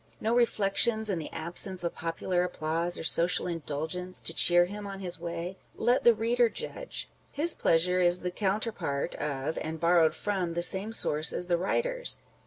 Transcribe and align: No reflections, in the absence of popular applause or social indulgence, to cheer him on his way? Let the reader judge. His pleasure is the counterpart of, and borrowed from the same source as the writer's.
No 0.19 0.33
reflections, 0.35 1.11
in 1.11 1.19
the 1.19 1.29
absence 1.31 1.83
of 1.83 1.93
popular 1.93 2.43
applause 2.43 2.97
or 2.97 3.03
social 3.03 3.45
indulgence, 3.45 4.19
to 4.23 4.33
cheer 4.33 4.65
him 4.65 4.87
on 4.87 4.99
his 4.99 5.19
way? 5.19 5.57
Let 5.75 6.03
the 6.03 6.15
reader 6.15 6.49
judge. 6.49 7.07
His 7.31 7.53
pleasure 7.53 8.01
is 8.01 8.21
the 8.21 8.31
counterpart 8.31 9.13
of, 9.13 9.59
and 9.61 9.79
borrowed 9.79 10.15
from 10.15 10.55
the 10.55 10.63
same 10.63 10.91
source 10.91 11.31
as 11.31 11.49
the 11.49 11.57
writer's. 11.59 12.17